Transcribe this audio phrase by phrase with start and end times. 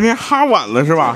[0.00, 1.14] 今天哈晚了是吧？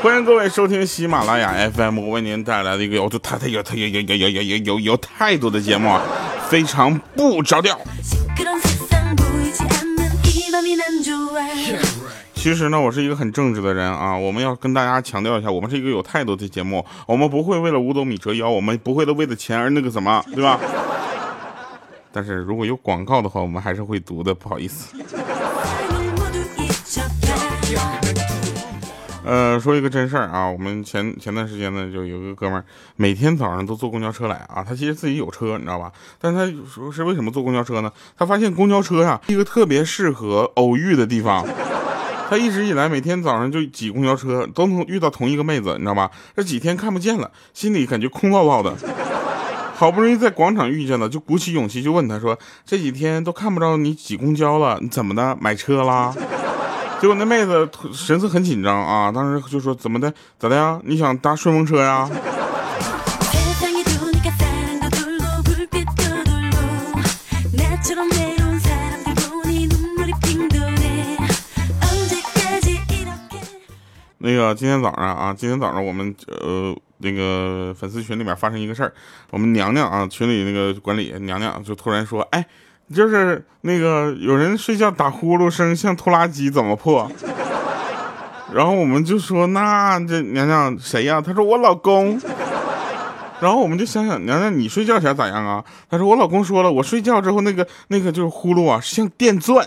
[0.00, 6.00] 欢迎各位收听喜马拉雅 FM，我为您带来的一个有太太有太有有有有有有有有态度的节目，啊，
[6.48, 7.78] 非常不着调。
[12.32, 14.16] 其实呢，我是一个很正直的人啊。
[14.16, 20.58] 我们要跟大家强调一下，我们是一个有态度的节目，我们不会为了五斗米折腰，我们不会的为了钱而那个什么，对吧？
[22.10, 24.96] 但是如果有广告的话，我们还是会读的，不好意思。
[29.24, 32.64] 呃，说一个真事儿啊，我们前前段时间呢，就有一个哥们儿，
[32.96, 34.64] 每天早上都坐公交车来啊。
[34.66, 35.92] 他其实自己有车，你知道吧？
[36.20, 37.92] 但是他说是为什么坐公交车呢？
[38.16, 41.46] 他发现公交车呀，一个特别适合偶遇的地方。
[42.28, 46.10] 他一直以来每天早上就挤公交车，都能遇到同一个妹子，你知道吧？
[46.34, 48.74] 这几天看不见了，心里感觉空落落的。
[49.74, 55.36] 好不容易在广场遇见了，就鼓起勇气就问他说：“这几天都看不着你挤公交了，你怎么的？
[55.40, 56.14] 买车啦？”
[57.02, 60.14] 结果那妹子神色很紧张啊，当时就说：“怎么的？
[60.38, 60.80] 咋的呀？
[60.84, 62.08] 你想搭顺风车呀？”
[74.18, 78.94] 那个今天早上啊，今天早上我们呃那个粉丝群里面发生一个事儿，
[79.30, 82.46] 我们娘娘啊群里那个管理娘娘就突然说：“哎。”
[82.94, 87.10] 就是那个有人睡觉打呼噜声像拖拉机怎么破？
[88.52, 91.20] 然后我们就说那这娘娘谁呀？
[91.20, 92.20] 他说我老公。
[93.40, 95.64] 然后我们就想想娘娘你睡觉前咋样啊？
[95.90, 99.66] 他说我老公说了，我睡觉之后那个那个就是呼噜啊像电钻。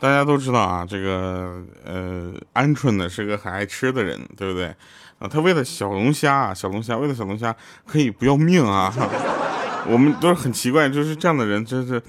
[0.00, 4.66] 大家都知道啊，这个呃，鹌鹑呢是个很爱吃的人，对不对？
[5.18, 7.54] 啊，他为了小龙虾，小龙虾为了小龙虾
[7.84, 8.94] 可以不要命啊！
[9.88, 12.00] 我们都是很奇怪，就是这样的人，真是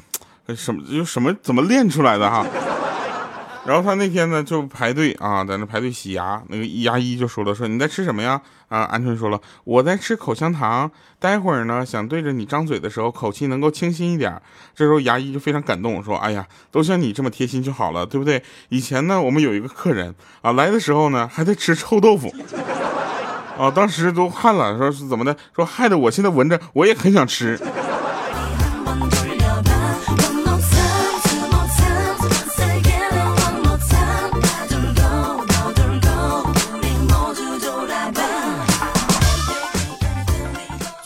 [0.56, 2.46] 什么就什么怎么练出来的哈？
[3.66, 8.42] 然后他那天呢就排队啊，在那排队洗牙，那个牙医就说了，说你在吃什么呀？
[8.70, 10.90] 啊，鹌鹑说了，我在吃口香糖，
[11.20, 14.42] 待会儿呢想对着你张嘴的时候口气能够清新一点。
[14.74, 18.42] 这时候牙医就非常感动，说，哎呀，都像你这么贴心就好了，对不对？
[18.70, 22.34] 以前呢我们有一个客人啊来的时候呢还在吃臭豆腐，
[23.58, 25.36] 啊，当时都汗了，说是怎么的？
[25.56, 27.60] 说害得我现在闻着我也很想吃。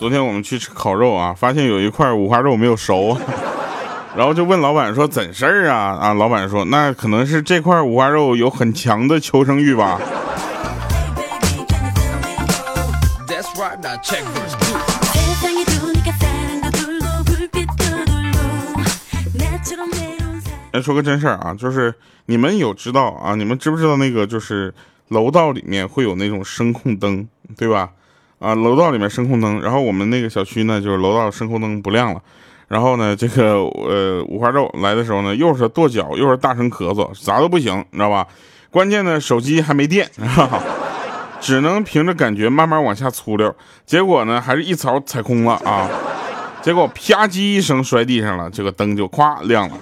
[0.03, 3.17] 昨天我们去吃烤肉啊，发现有一块五花肉没有熟，
[4.17, 5.97] 然后就问老板说怎事儿啊？
[5.97, 9.97] 啊，老板说那可能是这块五花肉有很强的求生欲吧。
[20.73, 23.35] 来说个真事儿啊，就是你们有知道啊？
[23.35, 24.73] 你们知不知道那个就是
[25.07, 27.25] 楼道里面会有那种声控灯，
[27.55, 27.91] 对吧？
[28.43, 32.21] 啊，楼道里面声控灯，然后我们那个小区呢，就是楼道声控灯不亮了，
[32.67, 38.27] 然后呢，这个呃五花肉来的时候呢，又是跺脚，又是大声咳嗽，啥都不行，你知道吧？
[38.69, 40.59] 关键呢，手机还没电， 哈哈
[41.39, 43.55] 只能凭着感觉慢慢往下粗溜，
[43.85, 45.89] 结果呢，还是一槽踩空了啊，
[46.61, 49.75] 结果啪叽一声摔地上了，这个灯就咵亮了。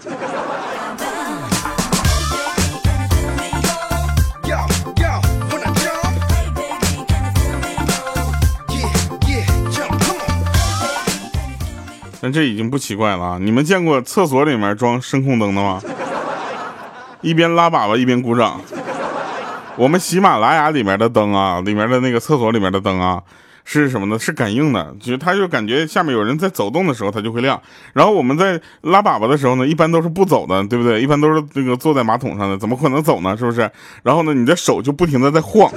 [12.22, 13.38] 但这已经不奇怪了啊！
[13.42, 15.82] 你们见过厕所里面装声控灯的吗？
[17.22, 18.62] 一边拉粑粑一边鼓掌。
[19.76, 23.24] 我们喜马拉雅里面的灯啊，里面的那个厕所里面的灯啊，
[23.66, 24.20] 是什么呢？
[24.20, 27.60] 是感应的，就它就感觉下面有人在走动的时候，它就会亮。
[27.94, 31.02] 然后我们在拉粑粑的时候呢，一般都是不走的，对不对？
[31.02, 33.36] 一般都是那个坐在马桶上的，怎么可能走呢？
[33.36, 33.68] 是不是？
[34.04, 35.72] 然后呢，你的手就不停的在晃。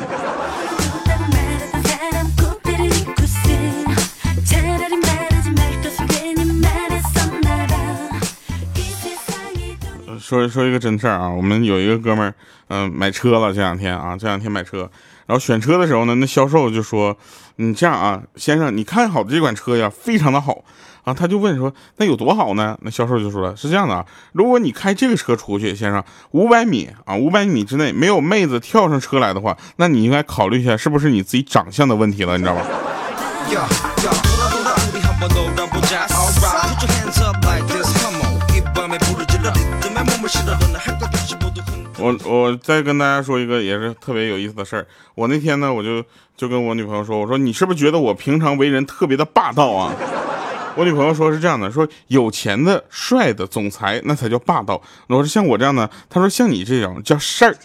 [10.25, 12.35] 说说一个真事儿啊，我们有一个哥们儿，
[12.69, 14.91] 嗯，买车了这两天啊，这两天买车，
[15.26, 17.15] 然后选车的时候呢，那销售就说，
[17.56, 20.65] 你这样啊，先生，你看好的这款车呀，非常的好
[21.05, 22.75] 啊，他就问说，那有多好呢？
[22.81, 32.65] 那销售就说了，是这样的啊，如果你开这个车出去，先生，五百米啊，五百米之内没有妹子跳上车来的话，那你应该考虑一下，是不是你自己长相的问题了，你知道吧？
[41.99, 44.87] 我我再跟大家说一个也是特别有意思的事儿。
[45.15, 46.03] 我那天呢，我就
[46.37, 49.93] 就跟我女朋友说，我说你是不是觉得我平常为人特别的霸道啊？
[50.76, 54.81] 我女朋友说是这样的，说有钱的帅的总裁那才叫霸道。
[55.06, 57.56] 我说像我这样的，她说像你这种叫事儿。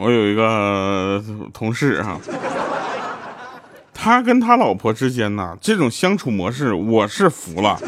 [0.00, 2.18] 我有一个同事哈，
[3.92, 7.78] 他跟他老婆之间呢，这种相处模式我是服了。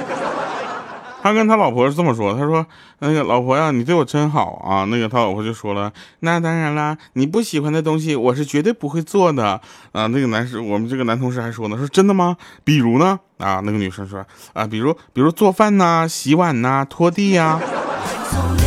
[1.23, 2.67] 他跟他老婆是这么说，他说
[2.99, 9.61] ：“那个老婆呀，你对我真好啊。”那个他老婆就说了：“那当然啦，你不喜欢的东西，我是绝对不会做的。”
[9.93, 12.37] 啊，那个男士，我们这个男同事还说呢，说真的吗？
[12.65, 13.19] 比如呢？
[13.39, 17.61] 啊，那个女生说：“啊，比如，比如做饭呐，洗碗呐，拖地呀。”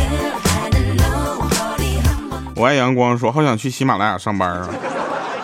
[2.56, 4.66] 我爱阳光说：“好想去喜马拉雅上班啊！”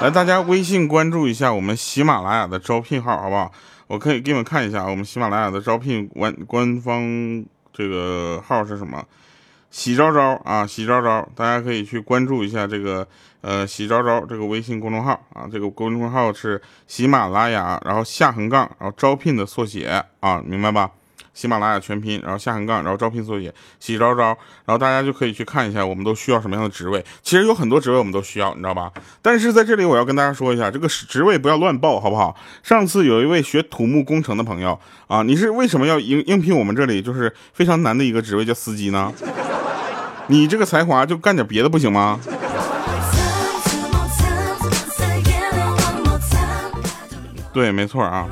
[0.00, 3.52] 来，大家微信关注一下我们喜马拉雅的招聘号，好不好？
[3.86, 9.04] 我可以给你们看一下我们喜马拉雅的招聘官官方这个号是什么？
[9.70, 13.06] 喜招招啊，喜招招，大家可以去关注一下这个
[13.42, 20.90] 呃喜招招这个微信公众号啊，这个公众号是喜马拉雅，然后下横杠，然后招聘的缩写啊，明白吧？
[21.34, 24.26] 喜马拉雅全拼，然后下横杠，然后招聘作业，喜招招，
[24.64, 27.04] 然后大家就可以去看一下，我们都需要什么样的职位。
[27.22, 28.90] 其实有很多职位我们都需要，你知道吧？
[29.20, 32.36] 但是在这里我要跟大家说一下，这个职位不要乱报，好不好？
[32.62, 39.12] 上次有一位学土木工程的朋友啊，你是为什么要应应聘我们这里就是非常难的一个职位叫司机呢？
[40.28, 42.20] 你这个才华就干点别的不行吗？
[47.52, 48.26] 对，没错啊。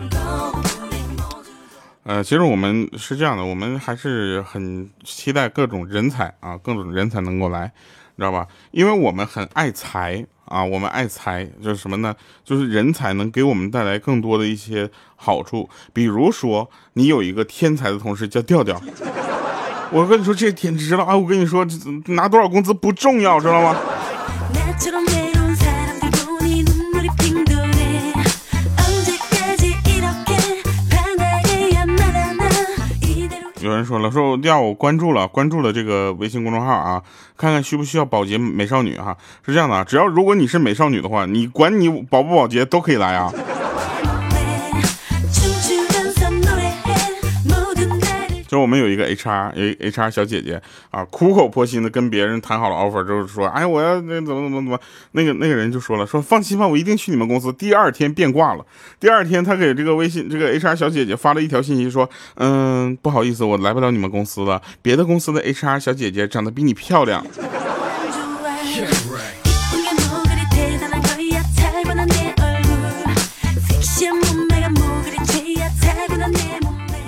[2.11, 7.73] 呃，其实我们是这样的，我们还是很期待各种人才啊，各种人才能够来，
[8.17, 8.49] 你知道吧？
[8.73, 12.13] 因为我们很爱财啊，我们爱财就是什么呢？
[12.43, 15.71] 就是人才能给我们带来更多的一些好处。
[15.93, 18.83] 比如说，你有一个天才的同事叫调调，
[19.93, 21.17] 我跟你说这简直了啊！
[21.17, 21.65] 我跟你说，
[22.07, 23.77] 拿多少工资不重要，知道吗？
[33.71, 37.03] 有人说了，说要我关注了，关注了这个微信公众号啊，
[37.37, 39.17] 看看需不需要保洁美少女哈？
[39.47, 43.33] 是这样的啊，只要如果你是美少女的话，你管你保不保洁都可以来啊。
[48.51, 50.61] 就我们有一个 HR，有 HR 小姐姐
[50.91, 54.81] 啊，苦口婆心的跟别人谈好了 offer，就是说，哎，我要那怎么怎么怎么，
[55.13, 57.53] 那个那个人就说了，说放心吧，我一定去你们公司。
[57.53, 58.67] 第二天变卦了，
[58.99, 67.25] 第二天他给这个微信这个 HR 小姐姐发了一条信息，说，嗯，不好意思，我来不了你们公司了，别的公司的 HR 小姐姐长得比你漂亮。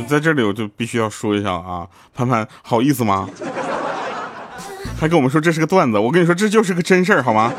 [0.06, 3.28] 在这里我就必须要说一下啊，潘潘好意思吗？
[4.98, 7.52] 还跟我们说这是个段子，我跟你说这就是个真事儿，好吗？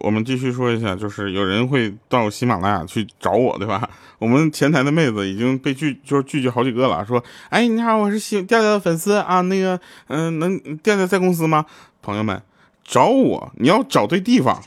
[0.00, 3.88] 我们继续说一下，就是有人会到喜马拉雅去找我，对吧？
[4.18, 7.04] 我们前台的妹子已经被拒，就是拒绝好几个了。
[7.06, 11.64] 说，哎，你好，我是喜调调的粉丝啊，那个，嗯，能调调在公司吗？
[12.02, 12.42] 朋友们，
[12.84, 14.62] 找我，你要找对地方。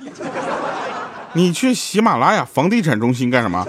[1.34, 3.66] 你去喜马拉雅房地产中心干什么？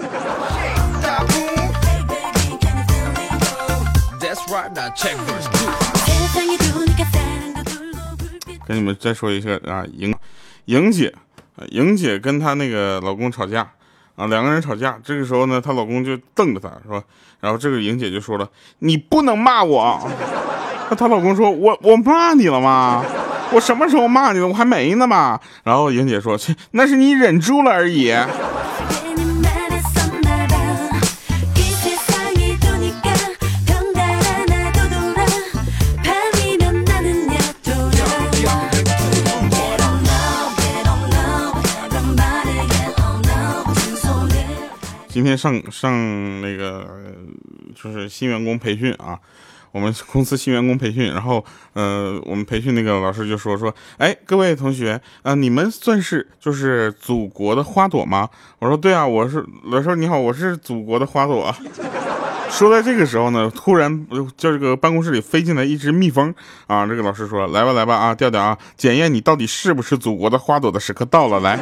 [8.67, 10.13] 跟你们再说一下啊，莹。
[10.65, 11.13] 莹姐，
[11.69, 13.67] 莹姐跟她那个老公吵架
[14.15, 14.99] 啊，两个人吵架。
[15.03, 17.03] 这个时候呢，她老公就瞪着她，说，
[17.39, 20.09] 然后这个莹姐就说了：“你不能骂我。
[20.89, 23.03] ”那她老公说：“我我骂你了吗？
[23.51, 24.47] 我什么时候骂你了？
[24.47, 28.13] 我还没呢嘛。”然后莹姐说：“切，那是你忍住了而已。”
[45.15, 46.85] 今天上上那个
[47.73, 49.17] 就是新员工培训啊，
[49.71, 51.41] 我们公司新员工培训，然后
[51.71, 58.29] 呃，我们培训那个老师就说说，哎，各位同学啊，你们算是就是祖国的花朵吗？
[58.59, 61.55] 我说对啊，我是老师你好，我是祖国的花朵。
[62.51, 66.35] 说在这个时候呢，突然就这个办公室里飞进来一只蜜蜂
[66.67, 71.57] 啊，这个老师说来吧来吧啊，调调啊，检验你到底是不是祖国的花朵的时刻到了，来。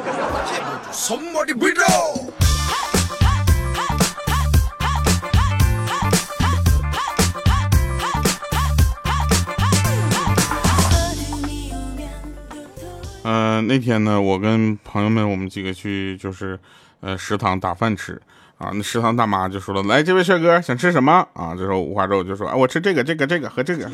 [13.68, 16.60] 那天呢，我跟朋友们，我们几个去就是，
[17.02, 18.22] 呃，食堂打饭吃
[18.58, 18.72] 啊。
[18.74, 23.86] 那食堂大妈就说了：“来，这位帅哥想吃什么啊？”这时候五花肉就说：“啊，我吃这个，这个，这个和这个。”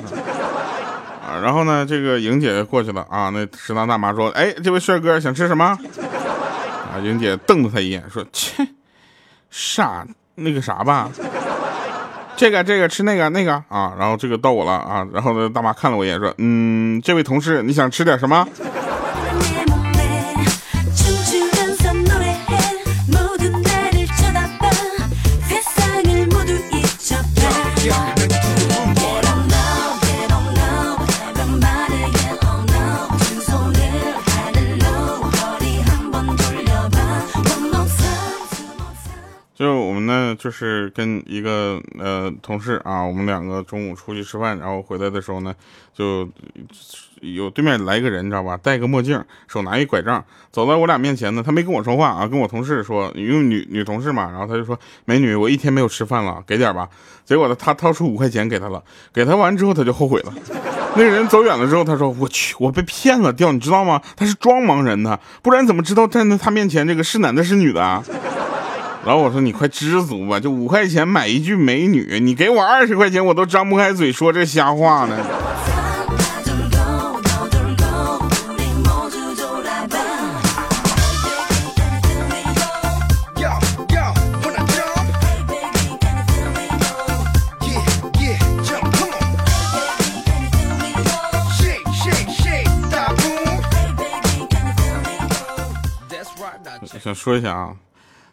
[1.22, 3.30] 啊，然后呢，这个莹姐过去了啊。
[3.30, 5.66] 那食堂大妈说：“哎，这位帅哥想吃什么？”
[6.92, 8.68] 啊，莹姐瞪了他一眼说：“切，
[9.52, 11.12] 傻那个啥吧，
[12.36, 15.06] 这个这个吃那个那个啊。”然后这个到我了啊。
[15.14, 18.48] 然后呢，大妈看了我一眼说：“嗯，这位同事，你想吃点什么？”
[40.50, 45.54] 就是跟一个呃同事啊，我们两个中午出去吃饭，然后回来的时候呢，
[45.94, 46.28] 就
[47.22, 48.58] 有对面来一个人，你知道吧？
[48.58, 54.76] 戴个墨镜，手拿一拐杖，走到我俩面前呢，他没跟我说话啊，跟我同事说，因为女女同事嘛，然后他就说
[55.06, 56.90] ：“美女，我一天没有吃饭了，给点吧。”
[57.24, 60.34] 结果呢，他掏出五块钱给他了，给他完之后他就后悔了。
[60.96, 64.02] 那个人走远了之后，他说：“我去，我被骗了，掉，你知道吗？
[64.16, 68.04] 他是装盲人的，不然怎么知道站在他面前这个是男的是女的啊？”
[69.06, 75.18] 然后我说你快知足吧，就五块钱买一句美女，你给我二十块钱我都张不开嘴说这瞎话呢。
[97.02, 97.74] 想说一下啊。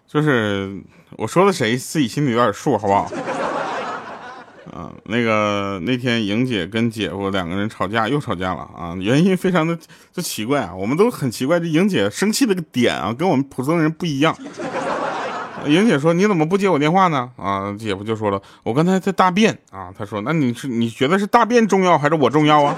[0.07, 0.81] 就是
[1.17, 3.11] 我说的谁自己心里有点数，好不好？
[4.73, 8.95] 啊，那个那天莹姐跟姐夫两个人吵架，又吵架了啊！
[8.99, 9.79] 原因非常的
[10.13, 14.37] 就奇怪啊，我们都很奇怪，这莹姐生气的个点啊，跟我们普通人不一样。
[15.67, 22.77] 莹姐说：“你怎么不接我电话呢？”啊，姐夫就说了：“我刚才在大便啊。”他说：“那你是你觉得是大便重要还是我重要啊？”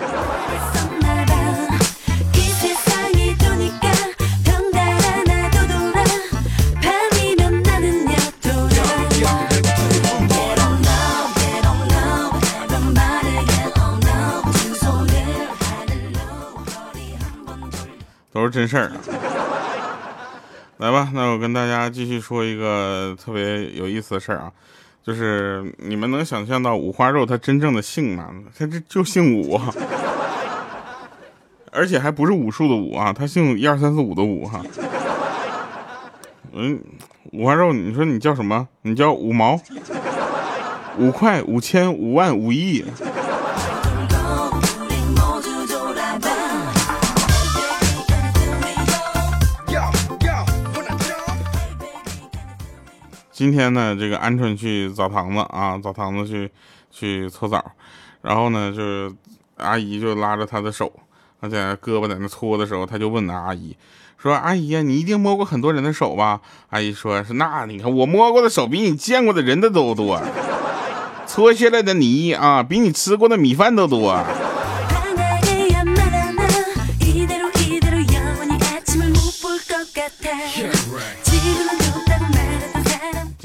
[18.48, 18.92] 真事儿，
[20.78, 24.52] 来吧，那我跟大家继续说一个特别有意思的事儿啊，
[25.02, 28.30] 就是你们能想象到五花肉它真正的姓吗？
[28.56, 29.60] 它这就姓武，
[31.72, 34.62] 而且还不是武术的武啊，他姓一二三四五的武哈。
[36.52, 36.80] 嗯，
[37.32, 38.66] 五花肉，你说你叫什么？
[38.82, 39.60] 你叫五毛、
[40.96, 42.84] 五块、五千、五万、五亿。
[53.38, 56.50] 今天呢，这个鹌鹑去澡堂子啊，澡堂子去
[56.90, 57.64] 去搓澡，
[58.20, 59.12] 然后呢，就是
[59.58, 60.92] 阿姨就拉着他的手，
[61.40, 63.76] 他在胳膊在那搓的时候，他就问那阿姨
[64.20, 66.40] 说：“阿姨呀，你一定摸过很多人的手吧？”
[66.70, 70.20] 阿姨说：“是那你看我摸过的手比你见过的人的都多，
[71.24, 74.20] 搓下来的泥啊，比你吃过的米饭都多。”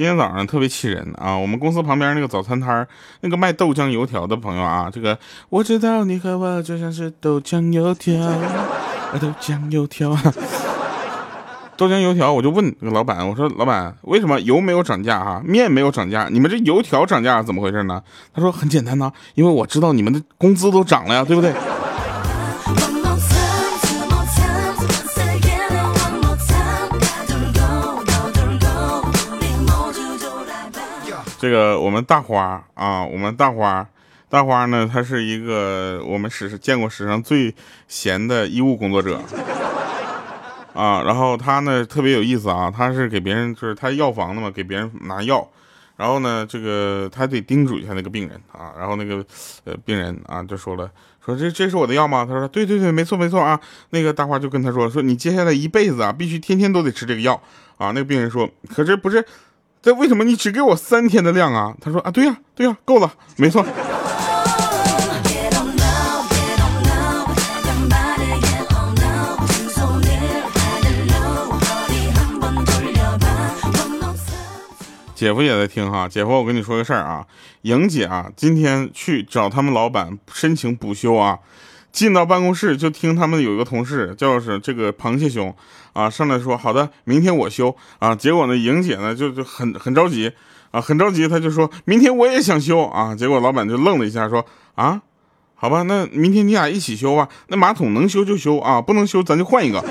[0.03, 1.33] 今天早上特别气人啊！
[1.33, 2.85] 我们公司旁边那个早餐摊，
[3.21, 5.17] 那个卖豆浆油条的朋友啊，这个
[5.47, 8.19] 我知道你和我就像是豆浆油条，
[9.17, 10.13] 豆浆油条，
[11.77, 18.03] 豆浆油条，我就问那个老板，我说老板，为什么油没有涨价哈，面没有涨价，你们这油条涨价怎么回事呢？
[18.33, 21.53] 他说很简单呐，因为我知道你们的工资都涨了呀，对不对？
[31.43, 33.85] 这个我们大花啊，我们大花，
[34.29, 37.53] 大花呢，他是一个我们史见过史上最
[37.85, 39.19] 闲的医务工作者
[40.73, 41.03] 啊。
[41.03, 45.45] 然后他呢特别有意思啊，他是给别人就是他药房的嘛，给别人拿药。
[45.97, 48.71] 然后呢，这个他得叮嘱一下那个病人啊。
[48.79, 49.17] 然后那个
[49.65, 50.89] 呃病人啊就说了，
[51.25, 52.25] 说这这是我的药吗？
[52.25, 53.59] 他说对对对，没错没错啊。
[53.89, 57.33] 那个大花就跟他说，说你接下来一辈子啊，必须天天都得吃这个药
[57.75, 57.87] 啊。
[57.87, 59.25] 那个病人说，可是不是。
[59.83, 61.75] 这为什么你只给我三天的量啊？
[61.81, 63.13] 他说啊，对呀，对呀，够了。
[63.35, 63.61] 没错，
[75.13, 76.07] 姐夫也在听哈。
[76.07, 77.27] 姐夫，我跟你说个事儿啊，
[77.63, 81.39] 莹姐啊，今天去找他们老板申请补休啊。
[81.93, 85.55] 进到办公室就听他们有一个同事叫是这个螃蟹兄
[85.93, 88.15] 啊，上来说好的，明天我休啊。
[88.15, 90.31] 结果呢，莹姐呢就就很很着急
[90.71, 93.15] 啊，很着急，她就说明天我也想休啊。
[93.15, 95.03] 结果老板就愣了一下，说啊，
[95.53, 97.29] 好吧，那明天你俩一起休吧。
[97.49, 99.85] 那马桶能修就修啊，不能修咱就换一个。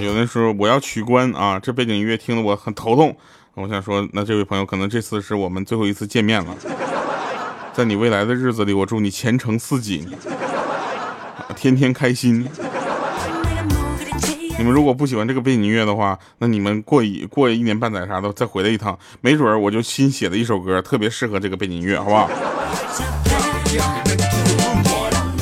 [0.00, 3.16] 有人说我要取关啊，这背景音乐听得我很头痛。
[3.56, 6.54] 我想说，那这位朋友可能这次是我们最后一次见面了。
[7.72, 10.06] 在你未来的日子里，我祝你前程似锦，
[11.56, 12.46] 天天开心。
[14.58, 22.28] 你们如果不喜欢这个背景音乐的话，那你们过一过一年半载啥的再回来一趟，没准我就新写的一首歌特别适合这个背景音乐，好不好？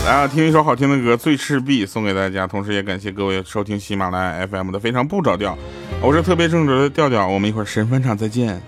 [0.06, 5.58] 来啊，听一首好听的歌《最赤壁》送给大家，同时也感谢各位收听喜马拉雅 FM 的非常不着调，
[6.06, 8.60] 我是特别正直的调调，我们一会儿神返场再见。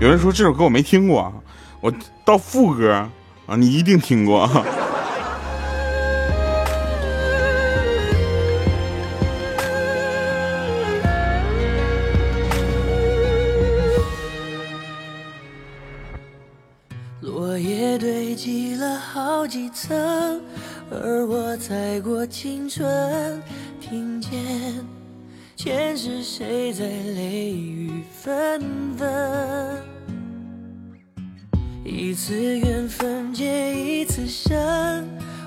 [0.00, 1.34] 有人说这首歌我没听过，
[1.80, 1.92] 我
[2.24, 2.92] 到副歌
[3.46, 4.48] 啊，你一定听过。
[17.20, 20.40] 落叶堆积了好几层，
[20.88, 23.42] 而我踩过青春，
[23.80, 24.30] 听见
[25.64, 28.60] 前世谁在泪雨纷
[28.98, 29.82] 纷。
[31.82, 34.58] 一次缘分结一次伤，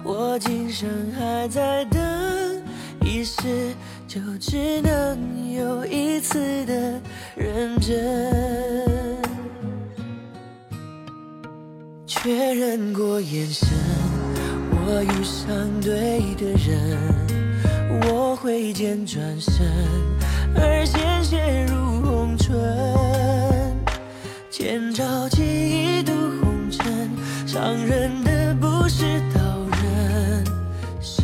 [0.03, 2.01] 我今生还在等，
[3.06, 3.43] 一世
[4.08, 6.99] 就只能有一次的
[7.36, 8.34] 认真。
[12.08, 13.69] 确认过眼神，
[14.71, 16.97] 我遇上对的人，
[18.67, 19.65] 一剑转身，
[20.53, 22.53] 而鲜血如红唇。
[24.51, 27.10] 千朝记忆渡红尘，
[27.47, 29.39] 伤人的不是刀
[29.71, 30.43] 刃，
[30.99, 31.21] 是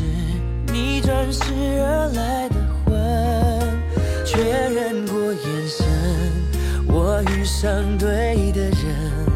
[0.72, 1.44] 你转世
[1.82, 2.96] 而来的魂。
[4.24, 5.86] 确认过眼神，
[6.88, 9.28] 我遇上对的人。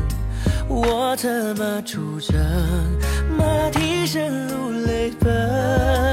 [0.69, 2.37] 我策马出征，
[3.37, 6.06] 马蹄声如泪奔。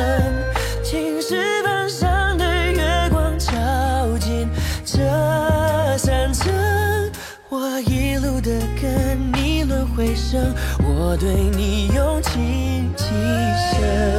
[11.16, 14.14] 对你用情极深。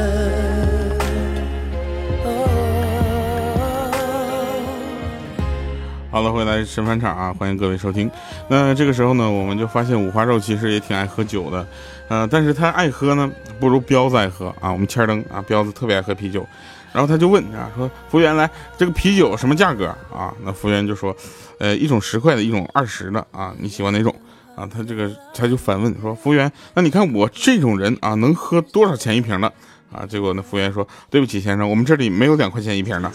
[6.09, 7.35] 好了，回来神返场啊！
[7.37, 8.09] 欢迎各位收听。
[8.47, 11.67] 那这个时候呢，我们就发现五花肉其实也挺爱喝酒的，
[12.07, 13.29] 呃，但是他爱喝呢，
[13.59, 14.71] 不如彪子爱喝啊。
[14.71, 16.47] 我们千灯啊，彪子特别爱喝啤酒，
[16.93, 20.33] 然后他就问啊，说服务员来，这个啤酒什么价格啊？
[20.41, 21.13] 那服务员就说，
[21.59, 24.15] 呃，一种十块的，一种二十的啊，你喜欢哪种
[24.55, 24.65] 啊？
[24.65, 29.51] 他这个他就反问说，服务员，那你看我这种人啊，能喝多少钱一瓶的
[29.91, 30.05] 啊？
[30.05, 33.11] 结果那服务员说，对不起先生，我们这里没有两块钱一瓶的。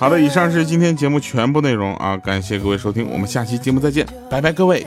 [0.00, 2.16] 好的，以上是今天节目全部内容啊！
[2.16, 4.84] 感谢各位收听，我们下期节目再见，拜拜，各位。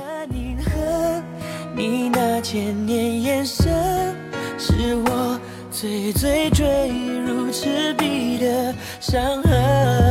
[1.74, 4.16] 你那千年眼神，
[4.58, 5.40] 是我
[5.72, 6.90] 最最坠
[7.26, 10.11] 入赤壁的伤痕。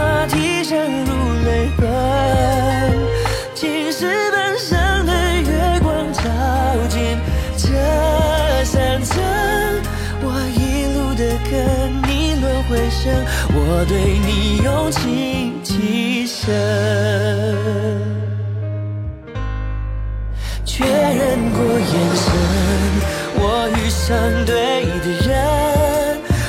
[0.00, 1.12] 马蹄声如
[1.44, 1.86] 泪奔。
[3.54, 6.22] 青石板上的月光照
[6.88, 7.18] 进
[7.58, 7.68] 这
[8.64, 9.22] 山城。
[10.22, 11.52] 我一路的跟
[12.08, 13.12] 你轮回声，
[13.52, 13.92] 我对
[14.26, 16.48] 你用情极深。
[20.64, 22.26] 确认过眼神，
[23.36, 24.08] 我遇上
[24.46, 25.30] 对的人，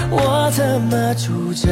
[0.10, 1.70] 我策马出征，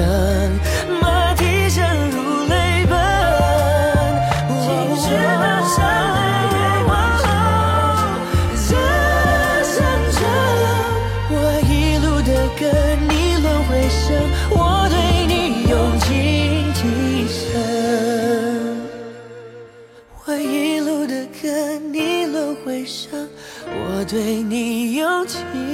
[24.09, 25.68] 对你有情